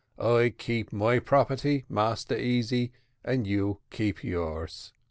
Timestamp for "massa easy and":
1.87-3.45